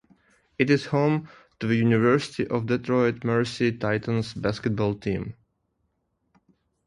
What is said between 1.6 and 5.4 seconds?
the University of Detroit Mercy Titans basketball team.